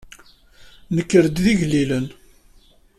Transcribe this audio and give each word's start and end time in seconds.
Nenker-d 0.95 1.35
d 1.43 1.45
igellilen. 1.51 2.05